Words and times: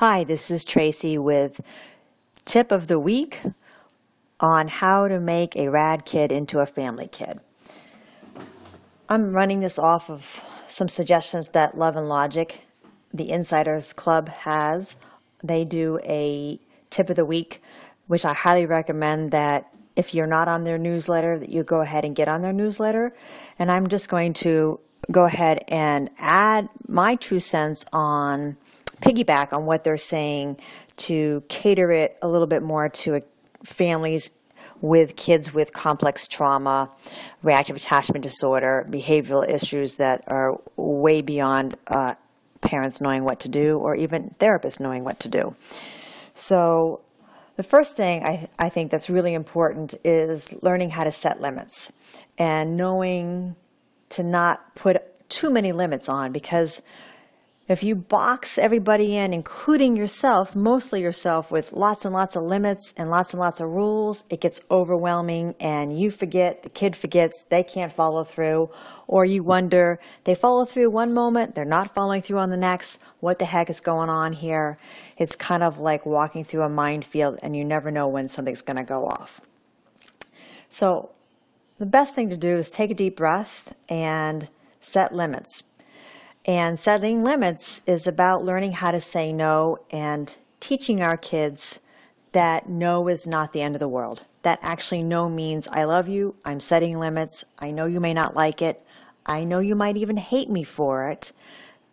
Hi, 0.00 0.24
this 0.24 0.50
is 0.50 0.62
Tracy 0.62 1.16
with 1.16 1.62
tip 2.44 2.70
of 2.70 2.86
the 2.86 2.98
week 2.98 3.40
on 4.38 4.68
how 4.68 5.08
to 5.08 5.18
make 5.18 5.56
a 5.56 5.70
RAD 5.70 6.04
kid 6.04 6.30
into 6.30 6.58
a 6.58 6.66
family 6.66 7.08
kid. 7.08 7.40
I'm 9.08 9.32
running 9.32 9.60
this 9.60 9.78
off 9.78 10.10
of 10.10 10.44
some 10.66 10.90
suggestions 10.90 11.48
that 11.54 11.78
Love 11.78 11.96
and 11.96 12.10
Logic, 12.10 12.60
the 13.14 13.30
Insiders 13.30 13.94
Club, 13.94 14.28
has. 14.28 14.96
They 15.42 15.64
do 15.64 15.98
a 16.04 16.60
tip 16.90 17.08
of 17.08 17.16
the 17.16 17.24
week, 17.24 17.62
which 18.06 18.26
I 18.26 18.34
highly 18.34 18.66
recommend 18.66 19.30
that 19.30 19.72
if 19.96 20.12
you're 20.12 20.26
not 20.26 20.46
on 20.46 20.64
their 20.64 20.76
newsletter, 20.76 21.38
that 21.38 21.48
you 21.48 21.64
go 21.64 21.80
ahead 21.80 22.04
and 22.04 22.14
get 22.14 22.28
on 22.28 22.42
their 22.42 22.52
newsletter. 22.52 23.16
And 23.58 23.72
I'm 23.72 23.86
just 23.86 24.10
going 24.10 24.34
to 24.34 24.78
go 25.10 25.24
ahead 25.24 25.64
and 25.68 26.10
add 26.18 26.68
my 26.86 27.14
two 27.14 27.40
cents 27.40 27.86
on 27.94 28.58
piggyback 29.00 29.52
on 29.52 29.66
what 29.66 29.84
they're 29.84 29.96
saying 29.96 30.58
to 30.96 31.42
cater 31.48 31.90
it 31.92 32.16
a 32.22 32.28
little 32.28 32.46
bit 32.46 32.62
more 32.62 32.88
to 32.88 33.22
families 33.64 34.30
with 34.80 35.16
kids 35.16 35.54
with 35.54 35.72
complex 35.72 36.28
trauma, 36.28 36.90
reactive 37.42 37.76
attachment 37.76 38.22
disorder, 38.22 38.86
behavioral 38.88 39.48
issues 39.48 39.96
that 39.96 40.24
are 40.26 40.60
way 40.76 41.22
beyond 41.22 41.76
uh, 41.86 42.14
parents 42.60 43.00
knowing 43.00 43.24
what 43.24 43.40
to 43.40 43.48
do 43.48 43.78
or 43.78 43.94
even 43.94 44.34
therapists 44.38 44.80
knowing 44.80 45.04
what 45.04 45.20
to 45.20 45.28
do. 45.28 45.54
So, 46.34 47.00
the 47.56 47.62
first 47.62 47.96
thing 47.96 48.22
I, 48.22 48.48
I 48.58 48.68
think 48.68 48.90
that's 48.90 49.08
really 49.08 49.32
important 49.32 49.94
is 50.04 50.54
learning 50.62 50.90
how 50.90 51.04
to 51.04 51.12
set 51.12 51.40
limits 51.40 51.90
and 52.36 52.76
knowing 52.76 53.56
to 54.10 54.22
not 54.22 54.74
put 54.74 54.98
too 55.30 55.50
many 55.50 55.72
limits 55.72 56.08
on 56.08 56.32
because 56.32 56.82
if 57.68 57.82
you 57.82 57.96
box 57.96 58.58
everybody 58.58 59.16
in, 59.16 59.32
including 59.32 59.96
yourself, 59.96 60.54
mostly 60.54 61.02
yourself, 61.02 61.50
with 61.50 61.72
lots 61.72 62.04
and 62.04 62.14
lots 62.14 62.36
of 62.36 62.44
limits 62.44 62.94
and 62.96 63.10
lots 63.10 63.32
and 63.32 63.40
lots 63.40 63.58
of 63.58 63.68
rules, 63.68 64.22
it 64.30 64.40
gets 64.40 64.60
overwhelming 64.70 65.56
and 65.58 65.98
you 65.98 66.12
forget, 66.12 66.62
the 66.62 66.70
kid 66.70 66.94
forgets, 66.94 67.44
they 67.48 67.64
can't 67.64 67.92
follow 67.92 68.22
through, 68.22 68.70
or 69.08 69.24
you 69.24 69.42
wonder, 69.42 69.98
they 70.22 70.34
follow 70.34 70.64
through 70.64 70.90
one 70.90 71.12
moment, 71.12 71.56
they're 71.56 71.64
not 71.64 71.92
following 71.92 72.22
through 72.22 72.38
on 72.38 72.50
the 72.50 72.56
next, 72.56 73.00
what 73.18 73.40
the 73.40 73.44
heck 73.44 73.68
is 73.68 73.80
going 73.80 74.08
on 74.08 74.32
here? 74.32 74.78
It's 75.16 75.34
kind 75.34 75.64
of 75.64 75.80
like 75.80 76.06
walking 76.06 76.44
through 76.44 76.62
a 76.62 76.68
minefield 76.68 77.40
and 77.42 77.56
you 77.56 77.64
never 77.64 77.90
know 77.90 78.06
when 78.06 78.28
something's 78.28 78.62
going 78.62 78.76
to 78.76 78.84
go 78.84 79.06
off. 79.06 79.40
So, 80.68 81.10
the 81.78 81.86
best 81.86 82.14
thing 82.14 82.30
to 82.30 82.36
do 82.36 82.56
is 82.56 82.70
take 82.70 82.90
a 82.90 82.94
deep 82.94 83.16
breath 83.16 83.74
and 83.90 84.48
set 84.80 85.12
limits 85.12 85.64
and 86.46 86.78
setting 86.78 87.24
limits 87.24 87.82
is 87.86 88.06
about 88.06 88.44
learning 88.44 88.72
how 88.72 88.92
to 88.92 89.00
say 89.00 89.32
no 89.32 89.78
and 89.90 90.36
teaching 90.60 91.02
our 91.02 91.16
kids 91.16 91.80
that 92.30 92.68
no 92.68 93.08
is 93.08 93.26
not 93.26 93.52
the 93.52 93.62
end 93.62 93.74
of 93.74 93.80
the 93.80 93.88
world. 93.88 94.22
That 94.42 94.60
actually 94.62 95.02
no 95.02 95.28
means 95.28 95.66
I 95.66 95.84
love 95.84 96.06
you, 96.08 96.36
I'm 96.44 96.60
setting 96.60 96.98
limits, 97.00 97.44
I 97.58 97.72
know 97.72 97.86
you 97.86 97.98
may 97.98 98.14
not 98.14 98.36
like 98.36 98.62
it, 98.62 98.80
I 99.24 99.42
know 99.42 99.58
you 99.58 99.74
might 99.74 99.96
even 99.96 100.16
hate 100.16 100.48
me 100.48 100.62
for 100.62 101.08
it, 101.08 101.32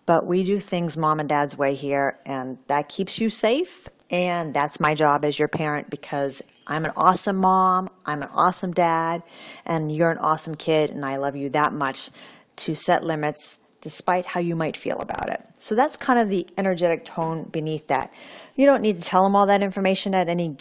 but 0.05 0.27
we 0.27 0.43
do 0.43 0.59
things 0.59 0.95
mom 0.95 1.19
and 1.19 1.27
dad's 1.27 1.57
way 1.57 1.73
here, 1.73 2.19
and 2.23 2.59
that 2.67 2.89
keeps 2.89 3.19
you 3.19 3.31
safe. 3.31 3.87
And 4.11 4.53
that's 4.53 4.79
my 4.79 4.93
job 4.93 5.25
as 5.25 5.39
your 5.39 5.47
parent 5.47 5.89
because 5.89 6.43
I'm 6.67 6.85
an 6.85 6.91
awesome 6.95 7.37
mom, 7.37 7.89
I'm 8.05 8.21
an 8.21 8.29
awesome 8.31 8.71
dad, 8.71 9.23
and 9.65 9.92
you're 9.92 10.11
an 10.11 10.19
awesome 10.19 10.53
kid, 10.53 10.92
and 10.92 11.03
I 11.03 11.15
love 11.15 11.36
you 11.36 11.49
that 11.49 11.73
much 11.73 12.11
to 12.58 12.75
set 12.75 13.03
limits 13.03 13.58
despite 13.83 14.26
how 14.26 14.39
you 14.39 14.55
might 14.55 14.77
feel 14.77 14.98
about 14.99 15.30
it. 15.30 15.45
So 15.60 15.76
that's 15.76 15.98
kind 15.98 16.17
of 16.17 16.30
the 16.30 16.48
energetic 16.58 17.04
tone 17.04 17.44
beneath 17.52 17.88
that. 17.88 18.14
You 18.55 18.66
don't 18.66 18.82
need 18.82 19.02
to 19.02 19.05
tell 19.05 19.23
them 19.23 19.36
all 19.36 19.45
that 19.48 19.61
information 19.61 20.16
at 20.16 20.30
any 20.30 20.58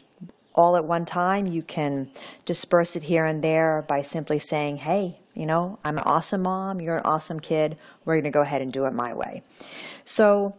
all 0.54 0.76
at 0.76 0.84
one 0.84 1.04
time. 1.04 1.46
You 1.46 1.62
can 1.62 2.10
disperse 2.44 2.96
it 2.96 3.04
here 3.04 3.24
and 3.24 3.42
there 3.42 3.84
by 3.86 4.02
simply 4.02 4.40
saying, 4.40 4.78
"Hey, 4.78 5.20
you 5.34 5.46
know, 5.46 5.78
I'm 5.84 5.98
an 5.98 6.04
awesome 6.04 6.42
mom, 6.42 6.80
you're 6.80 6.96
an 6.96 7.04
awesome 7.04 7.38
kid. 7.38 7.78
We're 8.04 8.14
going 8.14 8.24
to 8.24 8.30
go 8.30 8.42
ahead 8.42 8.60
and 8.60 8.72
do 8.72 8.86
it 8.86 8.92
my 8.92 9.14
way." 9.14 9.44
So 10.04 10.56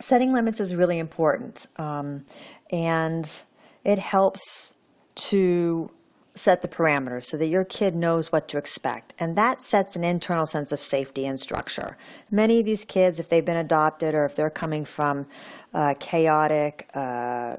setting 0.00 0.32
limits 0.32 0.58
is 0.58 0.74
really 0.74 0.98
important. 0.98 1.66
Um, 1.76 2.26
and 2.72 3.30
it 3.84 4.00
helps 4.00 4.74
to 5.30 5.90
set 6.38 6.62
the 6.62 6.68
parameters 6.68 7.24
so 7.24 7.36
that 7.36 7.48
your 7.48 7.64
kid 7.64 7.94
knows 7.94 8.30
what 8.32 8.48
to 8.48 8.58
expect. 8.58 9.14
And 9.18 9.36
that 9.36 9.60
sets 9.60 9.96
an 9.96 10.04
internal 10.04 10.46
sense 10.46 10.72
of 10.72 10.80
safety 10.80 11.26
and 11.26 11.38
structure. 11.38 11.96
Many 12.30 12.60
of 12.60 12.66
these 12.66 12.84
kids, 12.84 13.18
if 13.18 13.28
they've 13.28 13.44
been 13.44 13.56
adopted 13.56 14.14
or 14.14 14.24
if 14.24 14.36
they're 14.36 14.50
coming 14.50 14.84
from 14.84 15.26
uh, 15.74 15.94
chaotic, 15.98 16.88
uh, 16.94 17.56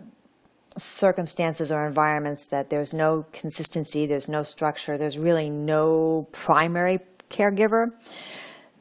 circumstances 0.77 1.71
or 1.71 1.85
environments 1.85 2.45
that 2.47 2.69
there's 2.69 2.93
no 2.93 3.25
consistency, 3.33 4.05
there's 4.05 4.29
no 4.29 4.43
structure, 4.43 4.97
there's 4.97 5.17
really 5.17 5.49
no 5.49 6.27
primary 6.31 6.99
caregiver, 7.29 7.91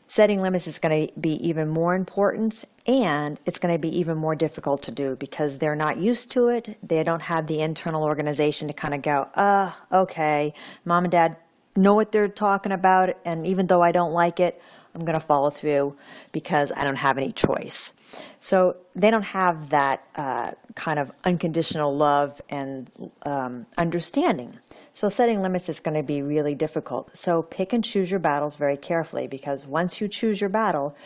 setting 0.09 0.43
limits 0.43 0.67
is 0.67 0.79
going 0.79 1.07
to 1.07 1.21
be 1.21 1.35
even 1.47 1.69
more 1.69 1.95
important 1.95 2.65
and 2.87 3.39
it's 3.45 3.59
going 3.59 3.73
to 3.73 3.79
be 3.79 3.97
even 3.97 4.17
more 4.17 4.35
difficult 4.35 4.83
to 4.83 4.91
do 4.91 5.15
because 5.17 5.59
they're 5.59 5.77
not 5.77 5.99
used 5.99 6.31
to 6.33 6.49
it. 6.49 6.79
They 6.83 7.05
don't 7.05 7.23
have 7.23 7.47
the 7.47 7.61
internal 7.61 8.03
organization 8.03 8.67
to 8.69 8.75
kind 8.75 8.95
of 8.95 9.03
go, 9.03 9.29
uh, 9.35 9.73
okay, 9.93 10.55
mom 10.85 11.05
and 11.05 11.13
dad 11.13 11.37
know 11.77 11.95
what 11.95 12.11
they're 12.11 12.27
talking 12.29 12.73
about, 12.73 13.17
and 13.25 13.47
even 13.47 13.67
though 13.69 13.83
I 13.83 13.93
don't 13.93 14.13
like 14.13 14.41
it, 14.41 14.61
I'm 14.95 15.05
going 15.05 15.19
to 15.19 15.25
follow 15.25 15.51
through 15.51 15.97
because 16.33 16.73
I 16.75 16.83
don't 16.85 16.97
have 16.97 17.19
any 17.19 17.31
choice. 17.31 17.93
So 18.41 18.77
they 18.95 19.11
don't 19.11 19.23
have 19.23 19.71
that 19.71 20.05
uh, 20.17 20.53
kind 20.75 20.99
of 20.99 21.11
unconditional 21.25 21.97
love 21.97 22.41
and 22.49 22.91
um, 23.23 23.67
understanding. 23.77 24.59
So 24.93 25.09
setting 25.09 25.43
limits 25.43 25.69
is 25.69 25.81
going 25.81 25.97
to 25.97 26.03
be 26.03 26.23
really 26.23 26.55
difficult. 26.55 27.17
So 27.17 27.43
pick 27.43 27.73
and 27.73 27.85
choose 27.85 28.11
your 28.11 28.21
battles 28.21 28.57
very 28.57 28.77
carefully 28.77 29.27
because 29.27 29.67
once 29.67 30.01
you 30.01 30.09
choose 30.09 30.41
your 30.41 30.51
battle, 30.51 30.97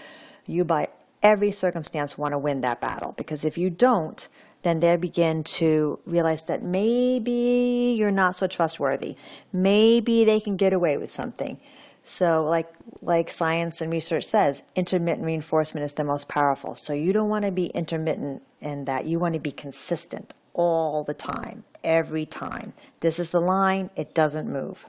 you 0.46 0.64
by 0.64 0.88
every 1.22 1.50
circumstance 1.50 2.18
want 2.18 2.32
to 2.32 2.38
win 2.38 2.60
that 2.62 2.80
battle. 2.80 3.12
Because 3.16 3.44
if 3.44 3.56
you 3.56 3.70
don't, 3.70 4.28
then 4.62 4.80
they 4.80 4.96
begin 4.96 5.42
to 5.42 5.98
realize 6.06 6.44
that 6.44 6.62
maybe 6.62 7.94
you're 7.98 8.10
not 8.10 8.36
so 8.36 8.46
trustworthy. 8.46 9.16
Maybe 9.52 10.24
they 10.24 10.40
can 10.40 10.56
get 10.56 10.72
away 10.72 10.96
with 10.96 11.10
something. 11.10 11.58
So, 12.04 12.44
like 12.44 12.72
like 13.00 13.30
science 13.30 13.80
and 13.80 13.92
research 13.92 14.24
says, 14.24 14.62
intermittent 14.74 15.24
reinforcement 15.24 15.84
is 15.84 15.94
the 15.94 16.04
most 16.04 16.28
powerful. 16.28 16.74
So 16.74 16.92
you 16.92 17.12
don't 17.12 17.28
want 17.28 17.44
to 17.44 17.50
be 17.50 17.66
intermittent 17.66 18.42
in 18.60 18.84
that. 18.84 19.06
You 19.06 19.18
want 19.18 19.34
to 19.34 19.40
be 19.40 19.52
consistent 19.52 20.34
all 20.54 21.04
the 21.04 21.14
time, 21.14 21.64
every 21.82 22.26
time. 22.26 22.72
This 23.00 23.18
is 23.18 23.30
the 23.30 23.40
line, 23.40 23.90
it 23.96 24.14
doesn't 24.14 24.50
move. 24.50 24.86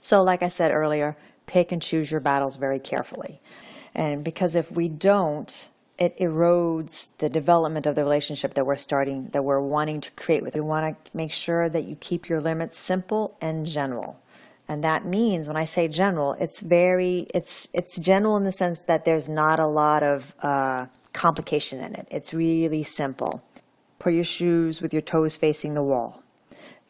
So, 0.00 0.22
like 0.22 0.42
I 0.42 0.48
said 0.48 0.70
earlier, 0.70 1.16
pick 1.46 1.72
and 1.72 1.82
choose 1.82 2.10
your 2.10 2.20
battles 2.20 2.56
very 2.56 2.78
carefully. 2.78 3.40
And 3.94 4.24
because 4.24 4.54
if 4.54 4.70
we 4.70 4.88
don't, 4.88 5.68
it 5.98 6.16
erodes 6.18 7.16
the 7.18 7.28
development 7.28 7.86
of 7.86 7.94
the 7.94 8.02
relationship 8.02 8.54
that 8.54 8.64
we're 8.64 8.76
starting, 8.76 9.28
that 9.32 9.44
we're 9.44 9.60
wanting 9.60 10.00
to 10.00 10.10
create 10.12 10.42
with. 10.42 10.54
We 10.54 10.60
want 10.60 11.04
to 11.04 11.16
make 11.16 11.32
sure 11.32 11.68
that 11.68 11.84
you 11.84 11.96
keep 11.96 12.28
your 12.28 12.40
limits 12.40 12.78
simple 12.78 13.36
and 13.40 13.66
general. 13.66 14.18
And 14.70 14.84
that 14.84 15.04
means 15.04 15.48
when 15.48 15.56
I 15.56 15.64
say 15.64 15.88
general, 15.88 16.34
it's 16.34 16.60
very 16.60 17.26
it's 17.34 17.68
it's 17.72 17.98
general 17.98 18.36
in 18.36 18.44
the 18.44 18.52
sense 18.52 18.82
that 18.82 19.04
there's 19.04 19.28
not 19.28 19.58
a 19.58 19.66
lot 19.66 20.04
of 20.04 20.32
uh, 20.44 20.86
complication 21.12 21.80
in 21.80 21.96
it. 21.96 22.06
It's 22.08 22.32
really 22.32 22.84
simple. 22.84 23.42
Put 23.98 24.12
your 24.12 24.22
shoes 24.22 24.80
with 24.80 24.92
your 24.92 25.02
toes 25.02 25.34
facing 25.34 25.74
the 25.74 25.82
wall, 25.82 26.22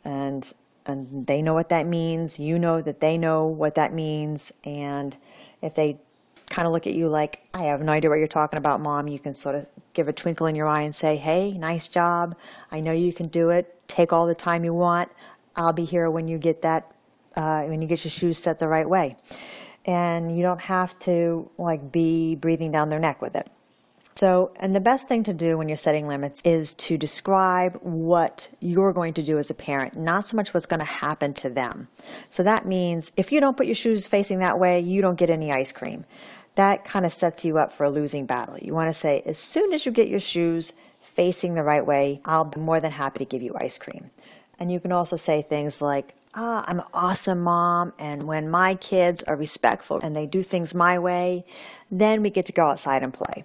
and 0.05 0.53
and 0.85 1.27
they 1.27 1.41
know 1.41 1.55
what 1.55 1.71
that 1.71 1.87
means. 1.87 2.39
You 2.39 2.59
know 2.59 2.83
that 2.83 3.01
they 3.01 3.17
know 3.17 3.47
what 3.47 3.77
that 3.77 3.95
means, 3.95 4.53
and 4.63 5.17
if 5.63 5.75
they 5.75 6.01
kind 6.51 6.67
of 6.67 6.75
look 6.75 6.87
at 6.87 6.93
you 6.93 7.09
like, 7.09 7.41
I 7.55 7.63
have 7.63 7.81
no 7.81 7.93
idea 7.93 8.11
what 8.11 8.19
you're 8.19 8.29
talking 8.29 8.59
about, 8.59 8.83
mom, 8.83 9.09
you 9.09 9.19
can 9.19 9.33
sort 9.33 9.55
of 9.55 9.67
give 9.95 10.07
a 10.07 10.13
twinkle 10.13 10.47
in 10.47 10.55
your 10.55 10.67
eye 10.67 10.83
and 10.83 10.95
say, 10.95 11.17
Hey, 11.17 11.53
nice 11.53 11.89
job. 11.89 12.37
I 12.71 12.81
know 12.81 12.93
you 12.93 13.15
can 13.15 13.29
do 13.29 13.49
it. 13.49 13.75
Take 13.89 14.13
all 14.13 14.27
the 14.27 14.35
time 14.35 14.65
you 14.65 14.75
want. 14.75 15.11
I'll 15.57 15.73
be 15.73 15.87
here 15.87 16.11
when 16.11 16.29
you 16.29 16.37
get 16.37 16.61
that 16.61 16.93
uh, 17.37 17.65
when 17.65 17.81
you 17.81 17.87
get 17.87 18.05
your 18.05 18.11
shoes 18.11 18.39
set 18.39 18.59
the 18.59 18.69
right 18.69 18.89
way. 18.89 19.17
And 19.85 20.37
you 20.37 20.43
don't 20.43 20.61
have 20.61 20.99
to 21.01 21.51
like 21.57 21.91
be 21.91 22.35
breathing 22.35 22.71
down 22.71 22.91
their 22.91 22.99
neck 22.99 23.23
with 23.23 23.35
it. 23.35 23.51
So, 24.21 24.53
and 24.61 24.77
the 24.77 24.81
best 24.81 25.09
thing 25.09 25.23
to 25.25 25.33
do 25.33 25.57
when 25.57 25.69
you're 25.69 25.79
setting 25.79 26.07
limits 26.07 26.43
is 26.45 26.75
to 26.75 26.99
describe 26.99 27.79
what 27.81 28.51
you're 28.61 28.93
going 28.93 29.15
to 29.15 29.23
do 29.23 29.39
as 29.39 29.49
a 29.49 29.55
parent, 29.55 29.97
not 29.97 30.27
so 30.27 30.37
much 30.37 30.53
what's 30.53 30.67
going 30.67 30.81
to 30.81 30.85
happen 30.85 31.33
to 31.35 31.49
them. 31.49 31.89
So 32.29 32.43
that 32.43 32.67
means 32.67 33.13
if 33.17 33.33
you 33.33 33.41
don't 33.41 33.57
put 33.57 33.65
your 33.65 33.75
shoes 33.75 34.07
facing 34.07 34.41
that 34.41 34.59
way, 34.59 34.79
you 34.81 35.01
don't 35.01 35.19
get 35.19 35.31
any 35.31 35.51
ice 35.51 35.73
cream. 35.73 36.05
That 36.57 36.85
kind 36.85 37.07
of 37.07 37.15
sets 37.15 37.47
you 37.47 37.57
up 37.57 37.73
for 37.73 37.85
a 37.85 37.91
losing 37.91 38.27
battle. 38.27 38.59
You 38.61 38.75
want 38.75 38.91
to 38.91 38.93
say, 38.93 39.23
as 39.25 39.39
soon 39.39 39.73
as 39.73 39.87
you 39.87 39.93
get 39.93 40.09
your 40.09 40.21
shoes 40.21 40.75
facing 41.01 41.55
the 41.55 41.65
right 41.65 41.87
way, 41.87 42.21
I'll 42.27 42.45
be 42.45 42.61
more 42.61 42.81
than 42.81 42.93
happy 42.93 43.21
to 43.21 43.25
give 43.25 43.41
you 43.41 43.55
ice 43.59 43.79
cream. 43.79 44.11
And 44.59 44.71
you 44.71 44.81
can 44.81 44.93
also 44.93 45.17
say 45.17 45.41
things 45.41 45.81
like, 45.81 46.15
ah, 46.35 46.65
I'm 46.67 46.79
an 46.79 46.87
awesome 46.95 47.41
mom, 47.41 47.93
and 47.99 48.25
when 48.25 48.49
my 48.51 48.75
kids 48.75 49.23
are 49.25 49.37
respectful 49.37 49.99
and 50.03 50.15
they 50.15 50.27
do 50.27 50.43
things 50.43 50.75
my 50.75 50.99
way, 50.99 51.45
then 51.91 52.23
we 52.23 52.31
get 52.31 52.47
to 52.47 52.53
go 52.53 52.67
outside 52.67 53.03
and 53.03 53.13
play. 53.13 53.45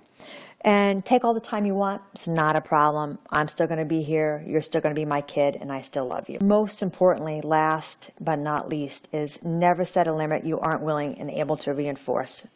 and 0.61 1.05
take 1.05 1.23
all 1.23 1.35
the 1.35 1.39
time 1.39 1.63
you 1.65 1.75
want. 1.75 2.01
It's 2.13 2.27
not 2.27 2.55
a 2.55 2.61
problem. 2.61 3.19
I'm 3.29 3.47
still 3.47 3.67
to 3.77 3.85
be 3.85 4.01
here. 4.01 4.43
You're 4.47 4.63
still 4.63 4.81
to 4.95 4.99
be 4.99 5.05
my 5.05 5.21
kid, 5.21 5.55
and 5.61 5.71
I 5.71 5.81
still 5.81 6.07
love 6.07 6.27
you. 6.27 6.39
Most 6.41 6.81
importantly, 6.81 7.41
last 7.41 8.09
but 8.19 8.39
not 8.39 8.67
least, 8.67 9.07
is 9.11 9.43
never 9.43 9.85
set 9.85 10.07
a 10.07 10.13
limit 10.13 10.43
you 10.43 10.59
aren't 10.59 10.81
willing 10.81 11.19
and 11.19 11.29
able 11.29 11.55
to 11.57 11.73
reinforce. 11.73 12.47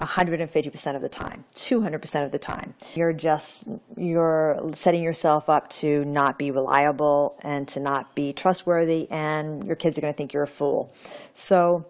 150% 0.00 0.96
of 0.96 1.02
the 1.02 1.08
time, 1.08 1.44
200% 1.54 2.24
of 2.24 2.32
the 2.32 2.38
time. 2.38 2.74
You're 2.94 3.12
just, 3.12 3.68
you're 3.96 4.70
setting 4.74 5.02
yourself 5.02 5.48
up 5.48 5.70
to 5.70 6.04
not 6.04 6.38
be 6.38 6.50
reliable 6.50 7.38
and 7.42 7.68
to 7.68 7.80
not 7.80 8.14
be 8.14 8.32
trustworthy, 8.32 9.08
and 9.10 9.64
your 9.64 9.76
kids 9.76 9.96
are 9.96 10.00
going 10.00 10.12
to 10.12 10.16
think 10.16 10.32
you're 10.32 10.42
a 10.42 10.48
fool. 10.48 10.92
So, 11.34 11.86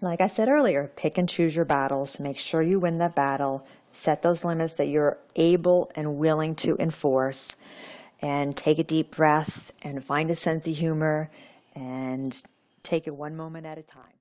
like 0.00 0.20
I 0.20 0.26
said 0.26 0.48
earlier, 0.48 0.90
pick 0.96 1.18
and 1.18 1.28
choose 1.28 1.54
your 1.54 1.64
battles. 1.64 2.18
Make 2.18 2.38
sure 2.38 2.62
you 2.62 2.80
win 2.80 2.98
that 2.98 3.14
battle. 3.14 3.66
Set 3.92 4.22
those 4.22 4.44
limits 4.44 4.74
that 4.74 4.88
you're 4.88 5.18
able 5.36 5.90
and 5.94 6.16
willing 6.16 6.54
to 6.56 6.76
enforce. 6.78 7.56
And 8.20 8.56
take 8.56 8.78
a 8.78 8.84
deep 8.84 9.14
breath 9.14 9.70
and 9.82 10.02
find 10.02 10.30
a 10.30 10.34
sense 10.34 10.66
of 10.66 10.74
humor 10.74 11.30
and 11.74 12.34
take 12.82 13.06
it 13.06 13.14
one 13.14 13.36
moment 13.36 13.66
at 13.66 13.76
a 13.76 13.82
time. 13.82 14.14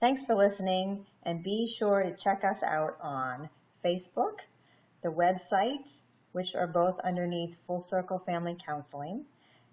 Thanks 0.00 0.22
for 0.22 0.34
listening, 0.34 1.06
and 1.24 1.42
be 1.42 1.66
sure 1.66 2.02
to 2.02 2.16
check 2.16 2.44
us 2.44 2.62
out 2.62 2.96
on 3.00 3.48
Facebook, 3.84 4.38
the 5.02 5.10
website, 5.10 5.90
which 6.32 6.54
are 6.54 6.66
both 6.66 6.98
underneath 7.00 7.56
Full 7.66 7.80
Circle 7.80 8.18
Family 8.20 8.56
Counseling, 8.64 9.24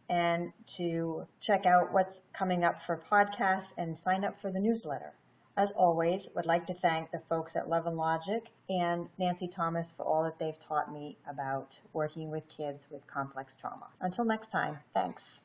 and 0.10 0.52
to 0.76 1.26
check 1.40 1.66
out 1.66 1.94
what's 1.94 2.22
coming 2.34 2.64
up 2.64 2.84
for 2.84 3.02
podcasts 3.10 3.74
and 3.78 3.98
sign 3.98 4.26
up 4.26 4.42
for 4.42 4.52
the 4.52 4.60
newsletter. 4.60 5.14
As 5.58 5.72
always, 5.72 6.30
would 6.36 6.46
like 6.46 6.68
to 6.68 6.74
thank 6.74 7.12
the 7.12 7.20
folks 7.30 7.56
at 7.56 7.68
Love 7.68 7.86
and 7.86 7.98
Logic 7.98 8.44
and 8.70 9.10
Nancy 9.18 9.48
Thomas 9.48 9.92
for 9.92 10.04
all 10.04 10.24
that 10.24 10.40
they've 10.40 10.58
taught 10.60 10.92
me 10.92 11.18
about 11.30 11.78
working 11.94 12.32
with 12.32 12.48
kids 12.48 12.88
with 12.90 13.06
complex 13.06 13.56
trauma. 13.56 13.88
Until 14.00 14.26
next 14.26 14.52
time, 14.52 14.80
thanks. 14.94 15.42